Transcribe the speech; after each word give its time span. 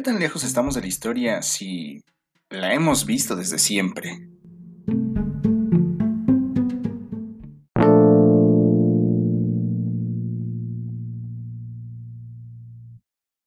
qué 0.00 0.04
tan 0.04 0.18
lejos 0.18 0.44
estamos 0.44 0.74
de 0.74 0.80
la 0.80 0.86
historia 0.86 1.42
si 1.42 2.02
la 2.48 2.72
hemos 2.72 3.04
visto 3.04 3.36
desde 3.36 3.58
siempre? 3.58 4.30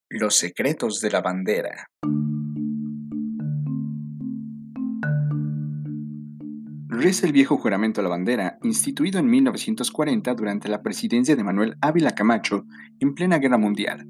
Los 0.10 0.36
secretos 0.36 1.02
de 1.02 1.10
la 1.10 1.22
bandera. 1.22 1.88
Reza 6.88 7.26
el 7.26 7.34
viejo 7.34 7.58
juramento 7.58 8.02
a 8.02 8.04
la 8.04 8.12
bandera, 8.12 8.60
instituido 8.62 9.18
en 9.18 9.26
1940 9.26 10.36
durante 10.36 10.70
la 10.70 10.84
presidencia 10.84 11.36
de 11.36 11.44
Manuel 11.44 11.78
Ávila 11.82 12.12
Camacho 12.12 12.66
en 13.00 13.16
plena 13.16 13.40
guerra 13.40 13.58
mundial. 13.58 14.06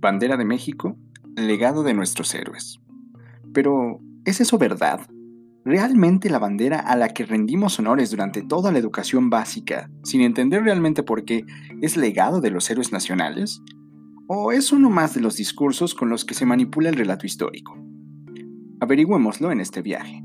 Bandera 0.00 0.38
de 0.38 0.46
México, 0.46 0.98
legado 1.36 1.82
de 1.82 1.94
nuestros 1.94 2.34
héroes. 2.34 2.80
Pero, 3.52 4.00
¿es 4.24 4.40
eso 4.40 4.58
verdad? 4.58 5.00
¿Realmente 5.64 6.28
la 6.28 6.38
bandera 6.38 6.78
a 6.78 6.94
la 6.96 7.08
que 7.08 7.24
rendimos 7.24 7.78
honores 7.78 8.10
durante 8.10 8.42
toda 8.42 8.70
la 8.70 8.78
educación 8.78 9.30
básica, 9.30 9.90
sin 10.02 10.20
entender 10.20 10.62
realmente 10.62 11.02
por 11.02 11.24
qué, 11.24 11.46
es 11.80 11.96
legado 11.96 12.40
de 12.40 12.50
los 12.50 12.68
héroes 12.68 12.92
nacionales? 12.92 13.62
¿O 14.26 14.52
es 14.52 14.72
uno 14.72 14.90
más 14.90 15.14
de 15.14 15.20
los 15.20 15.36
discursos 15.36 15.94
con 15.94 16.08
los 16.10 16.24
que 16.24 16.34
se 16.34 16.46
manipula 16.46 16.90
el 16.90 16.96
relato 16.96 17.26
histórico? 17.26 17.78
Averigüémoslo 18.80 19.52
en 19.52 19.60
este 19.60 19.80
viaje. 19.80 20.22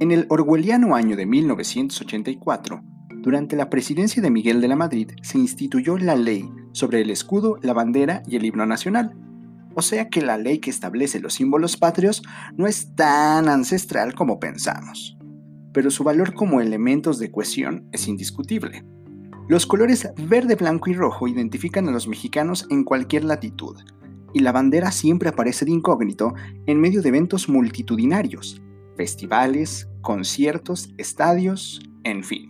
En 0.00 0.10
el 0.10 0.26
orwelliano 0.28 0.94
año 0.94 1.16
de 1.16 1.26
1984, 1.26 2.82
durante 3.22 3.56
la 3.56 3.70
presidencia 3.70 4.22
de 4.22 4.30
Miguel 4.30 4.60
de 4.60 4.68
la 4.68 4.76
Madrid, 4.76 5.10
se 5.22 5.38
instituyó 5.38 5.96
la 5.96 6.14
ley 6.16 6.50
sobre 6.72 7.00
el 7.00 7.10
escudo, 7.10 7.58
la 7.62 7.72
bandera 7.72 8.22
y 8.26 8.36
el 8.36 8.44
himno 8.44 8.66
nacional. 8.66 9.14
O 9.74 9.82
sea 9.82 10.08
que 10.08 10.22
la 10.22 10.38
ley 10.38 10.58
que 10.58 10.70
establece 10.70 11.20
los 11.20 11.34
símbolos 11.34 11.76
patrios 11.76 12.22
no 12.56 12.66
es 12.66 12.94
tan 12.94 13.48
ancestral 13.48 14.14
como 14.14 14.38
pensamos, 14.38 15.16
pero 15.72 15.90
su 15.90 16.04
valor 16.04 16.34
como 16.34 16.60
elementos 16.60 17.18
de 17.18 17.30
cohesión 17.30 17.88
es 17.92 18.06
indiscutible. 18.06 18.84
Los 19.48 19.66
colores 19.66 20.08
verde, 20.16 20.54
blanco 20.54 20.90
y 20.90 20.94
rojo 20.94 21.28
identifican 21.28 21.88
a 21.88 21.90
los 21.90 22.08
mexicanos 22.08 22.66
en 22.70 22.84
cualquier 22.84 23.24
latitud, 23.24 23.76
y 24.32 24.40
la 24.40 24.52
bandera 24.52 24.90
siempre 24.90 25.28
aparece 25.28 25.64
de 25.64 25.72
incógnito 25.72 26.34
en 26.66 26.80
medio 26.80 27.02
de 27.02 27.08
eventos 27.08 27.48
multitudinarios, 27.48 28.62
festivales, 28.96 29.88
conciertos, 30.00 30.94
estadios, 30.98 31.80
en 32.04 32.22
fin. 32.22 32.48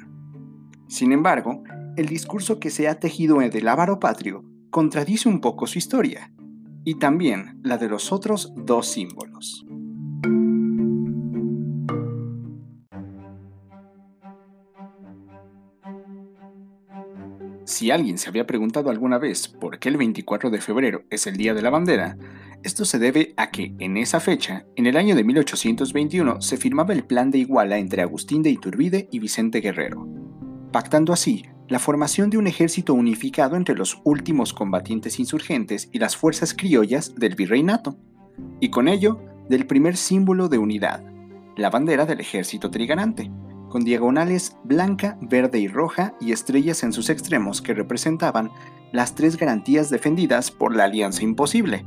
Sin 0.88 1.12
embargo, 1.12 1.62
el 1.96 2.06
discurso 2.06 2.58
que 2.60 2.70
se 2.70 2.88
ha 2.88 2.98
tejido 2.98 3.40
en 3.40 3.50
el 3.56 3.68
ávaro 3.68 3.98
patrio 3.98 4.44
contradice 4.70 5.28
un 5.28 5.40
poco 5.40 5.66
su 5.66 5.78
historia, 5.78 6.32
y 6.84 6.96
también 6.96 7.60
la 7.62 7.78
de 7.78 7.88
los 7.88 8.12
otros 8.12 8.52
dos 8.56 8.86
símbolos. 8.86 9.64
Si 17.64 17.90
alguien 17.90 18.18
se 18.18 18.28
había 18.28 18.46
preguntado 18.46 18.90
alguna 18.90 19.18
vez 19.18 19.48
por 19.48 19.78
qué 19.78 19.88
el 19.88 19.96
24 19.96 20.50
de 20.50 20.60
febrero 20.60 21.04
es 21.10 21.26
el 21.26 21.36
Día 21.36 21.54
de 21.54 21.62
la 21.62 21.70
Bandera, 21.70 22.16
esto 22.62 22.84
se 22.84 22.98
debe 22.98 23.34
a 23.36 23.50
que, 23.50 23.74
en 23.78 23.96
esa 23.96 24.20
fecha, 24.20 24.64
en 24.76 24.86
el 24.86 24.96
año 24.96 25.16
de 25.16 25.24
1821, 25.24 26.40
se 26.40 26.56
firmaba 26.56 26.92
el 26.92 27.04
Plan 27.04 27.30
de 27.30 27.38
Iguala 27.38 27.78
entre 27.78 28.02
Agustín 28.02 28.42
de 28.42 28.50
Iturbide 28.50 29.08
y 29.10 29.18
Vicente 29.18 29.60
Guerrero, 29.60 30.06
pactando 30.72 31.12
así 31.12 31.44
la 31.68 31.78
formación 31.78 32.30
de 32.30 32.38
un 32.38 32.46
ejército 32.46 32.92
unificado 32.94 33.56
entre 33.56 33.74
los 33.74 34.00
últimos 34.04 34.52
combatientes 34.52 35.18
insurgentes 35.18 35.88
y 35.92 35.98
las 35.98 36.16
fuerzas 36.16 36.54
criollas 36.54 37.14
del 37.14 37.34
virreinato, 37.34 37.96
y 38.60 38.68
con 38.68 38.88
ello 38.88 39.20
del 39.48 39.66
primer 39.66 39.96
símbolo 39.96 40.48
de 40.48 40.58
unidad, 40.58 41.02
la 41.56 41.70
bandera 41.70 42.04
del 42.06 42.20
ejército 42.20 42.70
trigarante, 42.70 43.30
con 43.70 43.84
diagonales 43.84 44.56
blanca, 44.64 45.18
verde 45.20 45.58
y 45.58 45.68
roja 45.68 46.14
y 46.20 46.32
estrellas 46.32 46.82
en 46.82 46.92
sus 46.92 47.10
extremos 47.10 47.60
que 47.62 47.74
representaban 47.74 48.50
las 48.92 49.14
tres 49.14 49.36
garantías 49.36 49.90
defendidas 49.90 50.50
por 50.50 50.76
la 50.76 50.84
Alianza 50.84 51.24
Imposible, 51.24 51.84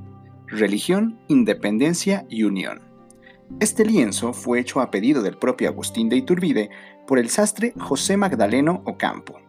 religión, 0.48 1.20
independencia 1.28 2.26
y 2.30 2.44
unión. 2.44 2.82
Este 3.62 3.86
lienzo 3.86 4.34
fue 4.34 4.60
hecho 4.60 4.82
a 4.82 4.92
pedido 4.92 5.22
del 5.22 5.38
propio 5.38 5.70
Agustín 5.70 6.10
de 6.10 6.18
Iturbide 6.18 6.70
por 7.08 7.20
el 7.20 7.30
sastre 7.30 7.74
José 7.78 8.18
Magdaleno 8.18 8.82
Ocampo. 8.86 9.47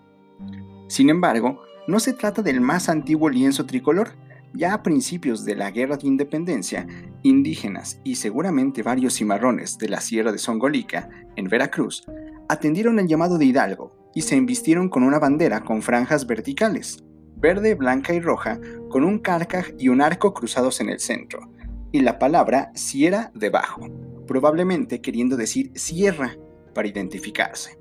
Sin 0.88 1.10
embargo, 1.10 1.62
no 1.86 2.00
se 2.00 2.12
trata 2.12 2.42
del 2.42 2.60
más 2.60 2.88
antiguo 2.88 3.28
lienzo 3.28 3.66
tricolor, 3.66 4.10
ya 4.54 4.72
a 4.74 4.82
principios 4.82 5.44
de 5.44 5.54
la 5.54 5.70
Guerra 5.70 5.96
de 5.96 6.06
Independencia, 6.06 6.86
indígenas 7.22 8.00
y 8.04 8.16
seguramente 8.16 8.82
varios 8.82 9.14
cimarrones 9.14 9.78
de 9.78 9.88
la 9.88 10.00
Sierra 10.00 10.32
de 10.32 10.38
Songolica, 10.38 11.10
en 11.36 11.48
Veracruz, 11.48 12.04
atendieron 12.48 12.98
el 12.98 13.06
llamado 13.06 13.38
de 13.38 13.44
Hidalgo 13.44 14.10
y 14.14 14.22
se 14.22 14.36
embistieron 14.36 14.88
con 14.88 15.02
una 15.02 15.18
bandera 15.18 15.62
con 15.62 15.82
franjas 15.82 16.26
verticales, 16.26 17.04
verde, 17.36 17.74
blanca 17.74 18.14
y 18.14 18.20
roja, 18.20 18.58
con 18.88 19.04
un 19.04 19.18
carcaj 19.18 19.68
y 19.78 19.88
un 19.88 20.00
arco 20.00 20.32
cruzados 20.32 20.80
en 20.80 20.88
el 20.88 20.98
centro, 20.98 21.52
y 21.92 22.00
la 22.00 22.18
palabra 22.18 22.72
Sierra 22.74 23.30
debajo, 23.34 23.86
probablemente 24.26 25.00
queriendo 25.00 25.36
decir 25.36 25.70
sierra 25.74 26.36
para 26.74 26.88
identificarse. 26.88 27.77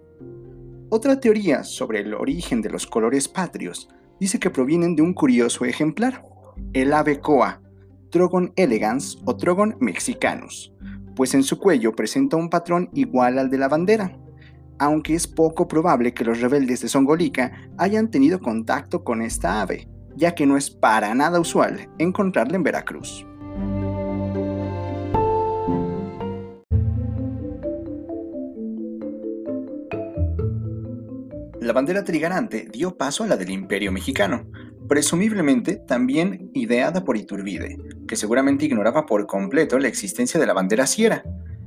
Otra 0.89 1.19
teoría 1.19 1.65
sobre 1.65 1.99
el 1.99 2.13
origen 2.13 2.61
de 2.61 2.69
los 2.69 2.87
colores 2.87 3.27
patrios 3.27 3.89
dice 4.21 4.39
que 4.39 4.49
provienen 4.49 4.95
de 4.95 5.01
un 5.01 5.13
curioso 5.13 5.65
ejemplar, 5.65 6.23
el 6.71 6.93
ave 6.93 7.19
coa, 7.19 7.61
Trogon 8.09 8.53
elegans 8.55 9.19
o 9.25 9.35
Trogon 9.35 9.75
mexicanus, 9.81 10.73
pues 11.13 11.33
en 11.33 11.43
su 11.43 11.59
cuello 11.59 11.93
presenta 11.93 12.37
un 12.37 12.49
patrón 12.49 12.89
igual 12.93 13.37
al 13.37 13.49
de 13.49 13.57
la 13.57 13.67
bandera, 13.67 14.17
aunque 14.79 15.13
es 15.13 15.27
poco 15.27 15.67
probable 15.67 16.13
que 16.13 16.23
los 16.23 16.39
rebeldes 16.39 16.79
de 16.79 16.87
Songolica 16.87 17.69
hayan 17.77 18.09
tenido 18.09 18.39
contacto 18.39 19.03
con 19.03 19.21
esta 19.21 19.61
ave, 19.61 19.89
ya 20.15 20.35
que 20.35 20.45
no 20.45 20.55
es 20.55 20.69
para 20.69 21.13
nada 21.13 21.41
usual 21.41 21.89
encontrarla 21.97 22.55
en 22.55 22.63
Veracruz. 22.63 23.25
Bandera 31.77 32.03
trigarante 32.03 32.67
dio 32.71 32.97
paso 32.97 33.23
a 33.23 33.27
la 33.27 33.37
del 33.37 33.51
Imperio 33.51 33.91
Mexicano, 33.91 34.47
presumiblemente 34.89 35.75
también 35.75 36.49
ideada 36.55 37.03
por 37.03 37.17
Iturbide, 37.17 37.77
que 38.07 38.15
seguramente 38.15 38.65
ignoraba 38.65 39.05
por 39.05 39.27
completo 39.27 39.77
la 39.77 39.87
existencia 39.87 40.39
de 40.39 40.47
la 40.47 40.53
bandera 40.53 40.87
sierra. 40.87 41.21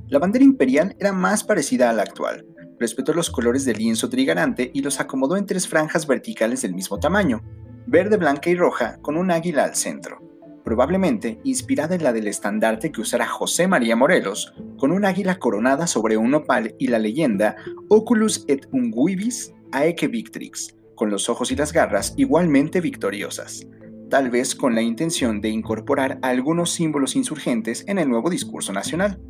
La 0.09 0.19
bandera 0.19 0.45
imperial 0.45 0.97
era 0.99 1.13
más 1.13 1.45
parecida 1.45 1.91
a 1.91 1.93
la 1.93 2.03
actual, 2.03 2.45
respetó 2.81 3.13
los 3.15 3.31
colores 3.31 3.65
del 3.65 3.79
lienzo 3.79 4.11
trigarante 4.11 4.73
y 4.75 4.83
los 4.83 4.99
acomodó 4.99 5.37
en 5.37 5.47
tres 5.47 5.69
franjas 5.69 6.09
verticales 6.09 6.63
del 6.63 6.75
mismo 6.75 6.99
tamaño, 6.99 7.45
verde, 7.87 8.17
blanca 8.17 8.51
y 8.51 8.57
roja, 8.57 8.99
con 9.03 9.17
un 9.17 9.31
águila 9.31 9.63
al 9.63 9.77
centro, 9.77 10.19
probablemente 10.65 11.39
inspirada 11.45 11.95
en 11.95 12.03
la 12.03 12.13
del 12.13 12.27
estandarte 12.27 12.91
que 12.91 13.01
usara 13.01 13.29
José 13.29 13.69
María 13.69 13.95
Morelos, 13.95 14.55
con 14.77 14.91
un 14.91 15.05
águila 15.05 15.39
coronada 15.39 15.87
sobre 15.87 16.17
un 16.17 16.35
opal 16.35 16.75
y 16.81 16.89
la 16.89 16.99
leyenda 16.99 17.55
Oculus 17.89 18.45
et 18.49 18.67
unguibus 18.73 19.53
aeque 19.73 20.09
victrix, 20.09 20.75
con 20.95 21.11
los 21.11 21.29
ojos 21.29 21.51
y 21.51 21.57
las 21.57 21.73
garras 21.73 22.15
igualmente 22.17 22.81
victoriosas, 22.81 23.67
tal 24.11 24.31
vez 24.31 24.55
con 24.55 24.75
la 24.75 24.83
intención 24.83 25.41
de 25.41 25.49
incorporar 25.49 26.19
algunos 26.23 26.71
símbolos 26.71 27.17
insurgentes 27.17 27.85
en 27.87 27.99
el 27.99 28.09
nuevo 28.09 28.29
discurso 28.29 28.73
nacional. 28.73 29.21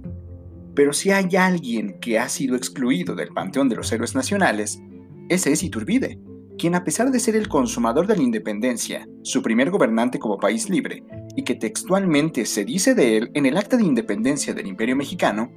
Pero 0.74 0.92
si 0.92 1.10
hay 1.10 1.36
alguien 1.36 2.00
que 2.00 2.18
ha 2.18 2.28
sido 2.28 2.56
excluido 2.56 3.14
del 3.14 3.28
panteón 3.28 3.68
de 3.68 3.76
los 3.76 3.92
héroes 3.92 4.14
nacionales, 4.14 4.80
ese 5.28 5.52
es 5.52 5.62
Iturbide, 5.62 6.18
quien 6.58 6.74
a 6.74 6.84
pesar 6.84 7.10
de 7.10 7.20
ser 7.20 7.36
el 7.36 7.48
consumador 7.48 8.06
de 8.06 8.16
la 8.16 8.22
independencia, 8.22 9.08
su 9.22 9.42
primer 9.42 9.70
gobernante 9.70 10.18
como 10.18 10.38
país 10.38 10.68
libre, 10.68 11.04
y 11.36 11.44
que 11.44 11.54
textualmente 11.54 12.44
se 12.44 12.64
dice 12.64 12.94
de 12.94 13.16
él 13.16 13.30
en 13.34 13.46
el 13.46 13.56
acta 13.56 13.76
de 13.76 13.84
independencia 13.84 14.54
del 14.54 14.66
Imperio 14.66 14.96
Mexicano, 14.96 15.52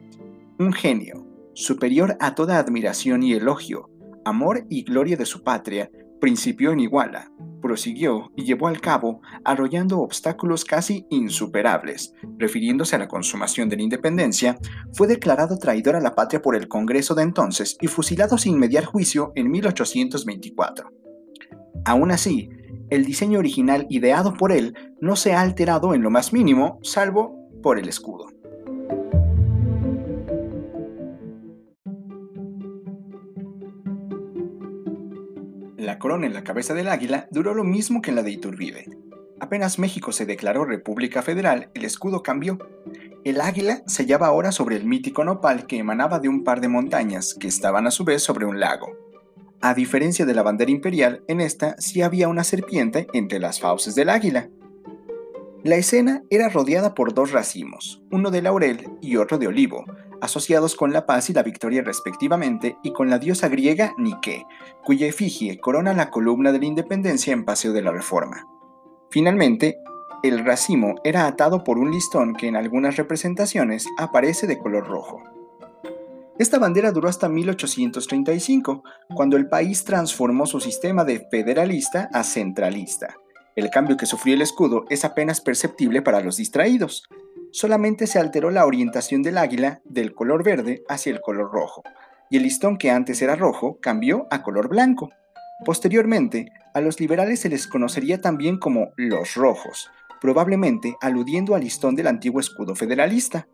un 0.59 0.71
genio, 0.71 1.27
superior 1.53 2.15
a 2.19 2.35
toda 2.35 2.57
admiración 2.57 3.23
y 3.23 3.33
elogio, 3.33 3.89
amor 4.25 4.65
y 4.69 4.83
gloria 4.83 5.17
de 5.17 5.25
su 5.25 5.43
patria, 5.43 5.89
principió 6.19 6.71
en 6.71 6.79
Iguala, 6.79 7.31
prosiguió 7.61 8.31
y 8.35 8.43
llevó 8.43 8.67
al 8.67 8.79
cabo, 8.79 9.21
arrollando 9.43 9.99
obstáculos 9.99 10.63
casi 10.65 11.05
insuperables. 11.09 12.13
Refiriéndose 12.37 12.95
a 12.95 12.99
la 12.99 13.07
consumación 13.07 13.69
de 13.69 13.77
la 13.77 13.83
independencia, 13.83 14.57
fue 14.93 15.07
declarado 15.07 15.57
traidor 15.57 15.95
a 15.95 16.01
la 16.01 16.15
patria 16.15 16.41
por 16.41 16.55
el 16.55 16.67
Congreso 16.67 17.15
de 17.15 17.23
entonces 17.23 17.77
y 17.81 17.87
fusilado 17.87 18.37
sin 18.37 18.59
mediar 18.59 18.85
juicio 18.85 19.31
en 19.35 19.49
1824. 19.51 20.91
Aún 21.85 22.11
así, 22.11 22.49
el 22.89 23.05
diseño 23.05 23.39
original 23.39 23.87
ideado 23.89 24.33
por 24.33 24.51
él 24.51 24.75
no 25.01 25.15
se 25.15 25.33
ha 25.33 25.41
alterado 25.41 25.93
en 25.93 26.03
lo 26.03 26.09
más 26.09 26.31
mínimo, 26.31 26.79
salvo 26.83 27.49
por 27.61 27.79
el 27.79 27.89
escudo. 27.89 28.27
La 35.93 35.99
corona 35.99 36.25
en 36.25 36.33
la 36.33 36.43
cabeza 36.43 36.73
del 36.73 36.87
águila 36.87 37.27
duró 37.29 37.53
lo 37.53 37.63
mismo 37.63 38.01
que 38.01 38.09
en 38.09 38.15
la 38.15 38.23
de 38.23 38.31
Iturbide. 38.31 38.97
Apenas 39.39 39.77
México 39.77 40.11
se 40.11 40.25
declaró 40.25 40.65
República 40.65 41.21
Federal, 41.21 41.69
el 41.75 41.85
escudo 41.85 42.23
cambió. 42.23 42.57
El 43.23 43.39
águila 43.39 43.83
se 43.85 44.01
hallaba 44.01 44.25
ahora 44.25 44.51
sobre 44.51 44.75
el 44.75 44.85
mítico 44.85 45.23
nopal 45.23 45.67
que 45.67 45.77
emanaba 45.77 46.19
de 46.19 46.29
un 46.29 46.43
par 46.43 46.61
de 46.61 46.67
montañas 46.67 47.35
que 47.39 47.47
estaban 47.47 47.85
a 47.85 47.91
su 47.91 48.05
vez 48.05 48.23
sobre 48.23 48.47
un 48.47 48.59
lago. 48.59 48.87
A 49.61 49.75
diferencia 49.75 50.25
de 50.25 50.33
la 50.33 50.41
bandera 50.41 50.71
imperial, 50.71 51.23
en 51.27 51.39
esta 51.41 51.75
sí 51.77 52.01
había 52.01 52.27
una 52.27 52.43
serpiente 52.43 53.05
entre 53.13 53.37
las 53.37 53.59
fauces 53.59 53.93
del 53.93 54.09
águila. 54.09 54.49
La 55.63 55.75
escena 55.75 56.23
era 56.31 56.49
rodeada 56.49 56.95
por 56.95 57.13
dos 57.13 57.31
racimos, 57.31 58.01
uno 58.09 58.31
de 58.31 58.41
laurel 58.41 58.89
y 58.99 59.17
otro 59.17 59.37
de 59.37 59.45
olivo, 59.45 59.85
asociados 60.23 60.75
con 60.75 60.93
la 60.93 61.05
paz 61.05 61.29
y 61.29 61.33
la 61.33 61.43
victoria 61.43 61.83
respectivamente, 61.83 62.77
y 62.81 62.93
con 62.93 63.09
la 63.09 63.19
diosa 63.19 63.49
griega 63.49 63.93
Nike, 63.97 64.45
cuya 64.83 65.07
efigie 65.07 65.59
corona 65.59 65.93
la 65.93 66.09
columna 66.09 66.51
de 66.51 66.59
la 66.59 66.65
independencia 66.65 67.33
en 67.33 67.45
Paseo 67.45 67.73
de 67.73 67.81
la 67.81 67.91
Reforma. 67.91 68.47
Finalmente, 69.11 69.77
el 70.23 70.45
racimo 70.45 70.95
era 71.03 71.27
atado 71.27 71.63
por 71.63 71.77
un 71.77 71.91
listón 71.91 72.33
que 72.33 72.47
en 72.47 72.55
algunas 72.55 72.95
representaciones 72.95 73.85
aparece 73.97 74.47
de 74.47 74.57
color 74.57 74.87
rojo. 74.87 75.21
Esta 76.39 76.57
bandera 76.57 76.91
duró 76.91 77.09
hasta 77.09 77.29
1835, 77.29 78.83
cuando 79.13 79.37
el 79.37 79.49
país 79.49 79.83
transformó 79.83 80.45
su 80.45 80.59
sistema 80.59 81.03
de 81.03 81.27
federalista 81.29 82.09
a 82.11 82.23
centralista. 82.23 83.17
El 83.55 83.69
cambio 83.69 83.97
que 83.97 84.07
sufrió 84.07 84.33
el 84.33 84.41
escudo 84.41 84.85
es 84.89 85.05
apenas 85.05 85.41
perceptible 85.41 86.01
para 86.01 86.21
los 86.21 86.37
distraídos. 86.37 87.03
Solamente 87.53 88.07
se 88.07 88.17
alteró 88.17 88.49
la 88.49 88.65
orientación 88.65 89.21
del 89.21 89.37
águila 89.37 89.79
del 89.85 90.15
color 90.15 90.43
verde 90.43 90.83
hacia 90.89 91.11
el 91.11 91.21
color 91.21 91.51
rojo, 91.51 91.83
y 92.31 92.37
el 92.37 92.43
listón 92.43 92.79
que 92.79 92.89
antes 92.89 93.21
era 93.21 93.35
rojo 93.35 93.77
cambió 93.79 94.25
a 94.31 94.41
color 94.41 94.69
blanco. 94.69 95.11
Posteriormente, 95.63 96.51
a 96.73 96.81
los 96.81 96.99
liberales 96.99 97.41
se 97.41 97.49
les 97.49 97.67
conocería 97.67 98.19
también 98.21 98.57
como 98.57 98.91
los 98.95 99.35
rojos, 99.35 99.91
probablemente 100.19 100.95
aludiendo 100.99 101.53
al 101.53 101.61
listón 101.61 101.95
del 101.95 102.07
antiguo 102.07 102.39
escudo 102.39 102.73
federalista. 102.73 103.47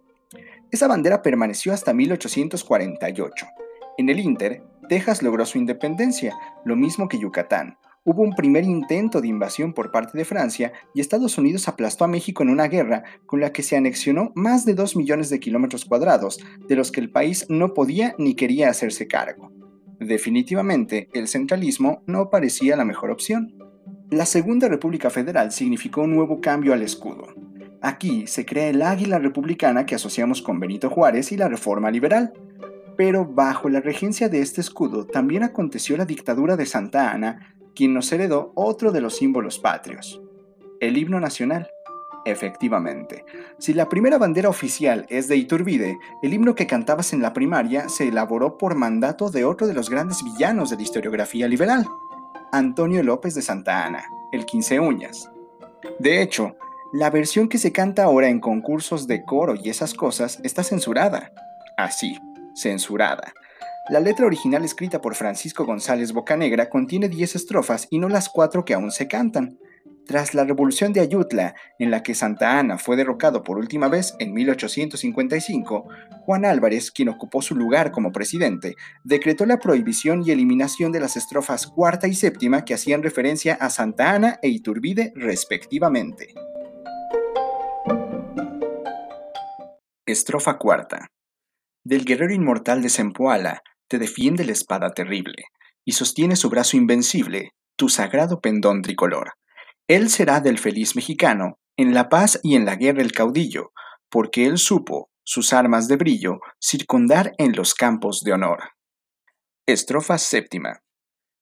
Esa 0.72 0.88
bandera 0.88 1.22
permaneció 1.22 1.74
hasta 1.74 1.94
1848. 1.94 3.48
En 3.98 4.08
el 4.08 4.22
Inter, 4.22 4.64
Texas 4.88 5.22
logró 5.22 5.46
su 5.46 5.58
independencia, 5.58 6.34
lo 6.64 6.78
mismo 6.78 7.10
que 7.10 7.20
Yucatán, 7.20 7.78
hubo 8.10 8.24
un 8.24 8.34
primer 8.34 8.64
intento 8.64 9.22
de 9.22 9.28
invasión 9.28 9.72
por 9.72 9.92
parte 9.92 10.18
de 10.18 10.26
Francia 10.26 10.74
y 10.96 11.00
Estados 11.00 11.38
Unidos 11.38 11.68
aplastó 11.68 12.06
a 12.06 12.08
México 12.08 12.42
en 12.42 12.50
una 12.50 12.68
guerra 12.68 13.04
con 13.28 13.40
la 13.40 13.54
que 13.54 13.62
se 13.62 13.78
anexionó 13.78 14.32
más 14.34 14.66
de 14.66 14.74
2 14.74 14.96
millones 14.96 15.30
de 15.30 15.40
kilómetros 15.40 15.86
cuadrados, 15.86 16.40
de 16.68 16.76
los 16.76 16.92
que 16.92 17.02
el 17.02 17.12
país 17.12 17.46
no 17.50 17.76
podía 17.76 18.16
ni 18.18 18.34
quería 18.34 18.70
hacerse 18.70 19.08
cargo. 19.08 19.52
Definitivamente, 20.00 21.08
el 21.14 21.28
centralismo 21.28 22.02
no 22.08 22.32
parecía 22.32 22.76
la 22.76 22.84
mejor 22.84 23.12
opción. 23.12 23.54
La 24.10 24.26
Segunda 24.26 24.68
República 24.68 25.12
Federal 25.12 25.52
significó 25.52 26.02
un 26.02 26.16
nuevo 26.16 26.42
cambio 26.42 26.74
al 26.74 26.82
escudo. 26.82 27.28
Aquí 27.80 28.26
se 28.26 28.44
crea 28.44 28.70
el 28.70 28.82
águila 28.82 29.20
republicana 29.20 29.86
que 29.86 29.94
asociamos 29.94 30.42
con 30.42 30.60
Benito 30.60 30.90
Juárez 30.90 31.32
y 31.32 31.38
la 31.38 31.48
Reforma 31.48 31.92
Liberal. 31.92 32.34
Pero 32.98 33.24
bajo 33.24 33.70
la 33.70 33.82
regencia 33.82 34.30
de 34.30 34.42
este 34.42 34.62
escudo 34.62 35.06
también 35.06 35.44
aconteció 35.44 35.96
la 35.96 36.06
dictadura 36.06 36.58
de 36.58 36.66
Santa 36.66 37.12
Ana 37.12 37.56
quien 37.80 37.94
nos 37.94 38.12
heredó 38.12 38.52
otro 38.56 38.92
de 38.92 39.00
los 39.00 39.16
símbolos 39.16 39.58
patrios, 39.58 40.22
el 40.82 40.98
himno 40.98 41.22
nacional. 41.22 41.72
Efectivamente, 42.26 43.24
si 43.58 43.74
la 43.74 43.88
primera 43.88 44.18
bandera 44.18 44.50
oficial 44.50 45.06
es 45.08 45.30
de 45.30 45.38
Iturbide, 45.38 45.98
el 46.22 46.34
himno 46.34 46.56
que 46.56 46.68
cantabas 46.68 47.14
en 47.14 47.22
la 47.22 47.32
primaria 47.32 47.88
se 47.88 48.10
elaboró 48.10 48.58
por 48.58 48.76
mandato 48.76 49.32
de 49.32 49.46
otro 49.46 49.66
de 49.66 49.74
los 49.74 49.90
grandes 49.90 50.26
villanos 50.26 50.70
de 50.70 50.76
la 50.76 50.82
historiografía 50.82 51.48
liberal, 51.48 51.88
Antonio 52.52 53.02
López 53.02 53.34
de 53.34 53.44
Santa 53.44 53.86
Ana, 53.86 54.04
el 54.34 54.46
Quince 54.46 54.82
Uñas. 54.82 55.32
De 56.00 56.22
hecho, 56.22 56.58
la 56.92 57.10
versión 57.10 57.48
que 57.48 57.60
se 57.60 57.72
canta 57.72 58.04
ahora 58.04 58.28
en 58.28 58.42
concursos 58.42 59.08
de 59.08 59.24
coro 59.24 59.56
y 59.56 59.70
esas 59.70 59.94
cosas 59.94 60.42
está 60.44 60.66
censurada. 60.66 61.32
Así, 61.78 62.20
censurada. 62.56 63.34
La 63.90 64.00
letra 64.00 64.28
original 64.28 64.64
escrita 64.64 65.02
por 65.02 65.16
Francisco 65.16 65.66
González 65.66 66.14
Bocanegra 66.14 66.70
contiene 66.70 67.10
10 67.10 67.36
estrofas 67.36 67.88
y 67.90 67.98
no 67.98 68.08
las 68.08 68.30
cuatro 68.30 68.64
que 68.64 68.76
aún 68.76 68.92
se 68.92 69.08
cantan. 69.08 69.58
Tras 70.06 70.36
la 70.36 70.44
revolución 70.44 70.94
de 70.94 71.00
Ayutla, 71.00 71.56
en 71.80 71.90
la 71.90 72.04
que 72.04 72.14
Santa 72.14 72.60
Ana 72.60 72.78
fue 72.78 72.96
derrocado 72.96 73.42
por 73.42 73.58
última 73.58 73.88
vez 73.88 74.14
en 74.20 74.32
1855, 74.34 75.88
Juan 76.22 76.46
Álvarez, 76.46 76.92
quien 76.92 77.10
ocupó 77.10 77.42
su 77.42 77.56
lugar 77.56 77.92
como 77.92 78.12
presidente, 78.12 78.76
decretó 79.04 79.48
la 79.48 79.58
prohibición 79.58 80.22
y 80.24 80.30
eliminación 80.30 80.92
de 80.92 81.00
las 81.00 81.18
estrofas 81.18 81.66
cuarta 81.66 82.08
y 82.08 82.14
séptima 82.14 82.66
que 82.66 82.76
hacían 82.76 83.02
referencia 83.02 83.56
a 83.56 83.72
Santa 83.72 84.12
Ana 84.12 84.38
e 84.44 84.50
Iturbide 84.50 85.14
respectivamente. 85.16 86.36
Estrofa 90.06 90.60
cuarta. 90.60 91.08
Del 91.84 92.06
guerrero 92.06 92.34
inmortal 92.34 92.84
de 92.84 92.90
Zempoala, 92.90 93.64
te 93.90 94.00
defiende 94.00 94.46
la 94.46 94.54
espada 94.54 94.92
terrible, 94.94 95.46
y 95.84 95.92
sostiene 95.94 96.36
su 96.36 96.50
brazo 96.50 96.78
invencible, 96.78 97.52
tu 97.76 97.90
sagrado 97.90 98.40
pendón 98.40 98.82
tricolor. 98.82 99.34
Él 99.88 100.10
será 100.10 100.40
del 100.40 100.60
feliz 100.60 100.96
mexicano, 100.96 101.58
en 101.76 101.94
la 101.94 102.10
paz 102.10 102.40
y 102.44 102.56
en 102.56 102.66
la 102.66 102.76
guerra 102.76 103.02
el 103.02 103.12
caudillo, 103.12 103.72
porque 104.10 104.46
él 104.46 104.58
supo, 104.58 105.10
sus 105.24 105.54
armas 105.54 105.88
de 105.88 105.98
brillo, 105.98 106.40
circundar 106.60 107.34
en 107.38 107.56
los 107.56 107.74
campos 107.74 108.22
de 108.24 108.34
honor. 108.34 108.60
Estrofa 109.66 110.18
séptima. 110.18 110.82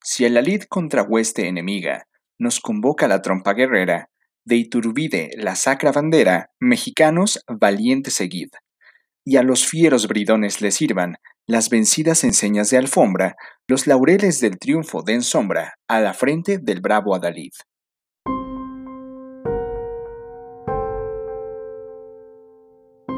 Si 0.04 0.26
el 0.26 0.38
alid 0.38 0.64
contra 0.64 1.04
hueste 1.04 1.48
enemiga 1.48 2.08
nos 2.40 2.60
convoca 2.60 3.08
la 3.08 3.22
trompa 3.22 3.54
guerrera, 3.54 4.10
de 4.46 4.56
Iturbide 4.56 5.32
la 5.38 5.56
sacra 5.56 5.92
bandera, 5.92 6.52
mexicanos 6.60 7.44
valiente 7.48 8.12
seguid. 8.12 8.50
Y 9.30 9.36
a 9.36 9.44
los 9.44 9.68
fieros 9.68 10.08
bridones 10.08 10.62
le 10.62 10.72
sirvan 10.72 11.18
las 11.48 11.70
vencidas 11.70 12.24
enseñas 12.24 12.70
de 12.70 12.78
alfombra, 12.78 13.36
los 13.68 13.86
laureles 13.86 14.40
del 14.40 14.58
triunfo 14.58 15.02
den 15.02 15.22
sombra 15.22 15.74
a 15.90 16.00
la 16.00 16.14
frente 16.14 16.60
del 16.60 16.80
bravo 16.80 17.14
Adalid. 17.14 17.52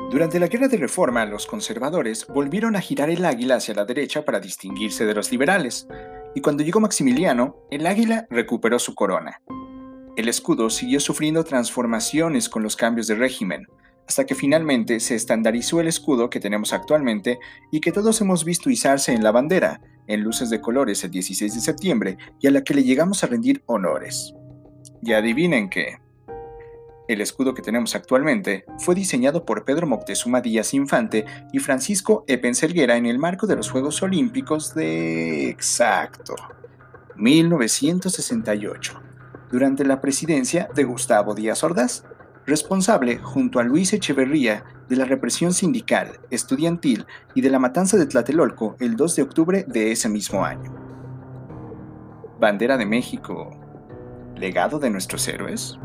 Durante 0.09 0.39
la 0.39 0.47
Guerra 0.47 0.67
de 0.67 0.77
Reforma, 0.77 1.27
los 1.27 1.45
conservadores 1.45 2.25
volvieron 2.25 2.75
a 2.75 2.81
girar 2.81 3.11
el 3.11 3.23
águila 3.23 3.57
hacia 3.57 3.75
la 3.75 3.85
derecha 3.85 4.25
para 4.25 4.39
distinguirse 4.39 5.05
de 5.05 5.13
los 5.13 5.31
liberales, 5.31 5.87
y 6.33 6.41
cuando 6.41 6.63
llegó 6.63 6.79
Maximiliano, 6.79 7.67
el 7.69 7.85
águila 7.85 8.25
recuperó 8.31 8.79
su 8.79 8.95
corona. 8.95 9.43
El 10.17 10.27
escudo 10.27 10.71
siguió 10.71 10.99
sufriendo 11.01 11.43
transformaciones 11.43 12.49
con 12.49 12.63
los 12.63 12.75
cambios 12.75 13.05
de 13.05 13.13
régimen, 13.13 13.67
hasta 14.09 14.25
que 14.25 14.33
finalmente 14.33 14.99
se 15.01 15.13
estandarizó 15.13 15.79
el 15.79 15.87
escudo 15.87 16.31
que 16.31 16.39
tenemos 16.39 16.73
actualmente 16.73 17.39
y 17.71 17.79
que 17.79 17.91
todos 17.91 18.19
hemos 18.21 18.43
visto 18.43 18.71
izarse 18.71 19.13
en 19.13 19.23
la 19.23 19.31
bandera, 19.31 19.81
en 20.07 20.21
luces 20.21 20.49
de 20.49 20.61
colores 20.61 21.03
el 21.03 21.11
16 21.11 21.53
de 21.53 21.61
septiembre 21.61 22.17
y 22.41 22.47
a 22.47 22.51
la 22.51 22.63
que 22.63 22.73
le 22.73 22.83
llegamos 22.83 23.23
a 23.23 23.27
rendir 23.27 23.61
honores. 23.67 24.33
Y 25.03 25.13
adivinen 25.13 25.69
qué. 25.69 25.99
El 27.07 27.21
escudo 27.21 27.53
que 27.53 27.61
tenemos 27.61 27.93
actualmente 27.93 28.65
fue 28.79 28.95
diseñado 28.95 29.45
por 29.45 29.63
Pedro 29.63 29.85
Moctezuma 29.85 30.41
Díaz 30.41 30.73
Infante 30.73 31.25
y 31.53 31.59
Francisco 31.59 32.25
Epenselguera 32.25 32.97
en 32.97 33.05
el 33.05 33.19
marco 33.19 33.45
de 33.45 33.57
los 33.57 33.69
Juegos 33.69 34.01
Olímpicos 34.01 34.73
de... 34.73 35.51
exacto. 35.51 36.33
1968, 37.15 39.01
durante 39.51 39.85
la 39.85 40.01
presidencia 40.01 40.67
de 40.73 40.83
Gustavo 40.83 41.35
Díaz 41.35 41.63
Ordaz 41.63 42.05
responsable, 42.45 43.17
junto 43.17 43.59
a 43.59 43.63
Luis 43.63 43.93
Echeverría, 43.93 44.63
de 44.89 44.95
la 44.95 45.05
represión 45.05 45.53
sindical, 45.53 46.19
estudiantil 46.31 47.05
y 47.35 47.41
de 47.41 47.49
la 47.49 47.59
matanza 47.59 47.97
de 47.97 48.07
Tlatelolco 48.07 48.75
el 48.79 48.95
2 48.95 49.15
de 49.15 49.21
octubre 49.21 49.65
de 49.67 49.91
ese 49.91 50.09
mismo 50.09 50.43
año. 50.43 50.73
Bandera 52.39 52.77
de 52.77 52.85
México, 52.85 53.51
legado 54.35 54.79
de 54.79 54.89
nuestros 54.89 55.27
héroes. 55.27 55.77